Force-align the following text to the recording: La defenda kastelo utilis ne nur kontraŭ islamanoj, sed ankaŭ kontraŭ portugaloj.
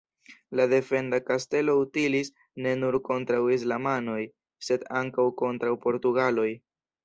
La 0.59 0.63
defenda 0.69 1.19
kastelo 1.27 1.75
utilis 1.81 2.33
ne 2.67 2.73
nur 2.81 2.99
kontraŭ 3.11 3.43
islamanoj, 3.59 4.19
sed 4.71 4.89
ankaŭ 5.05 5.31
kontraŭ 5.47 5.79
portugaloj. 5.89 6.53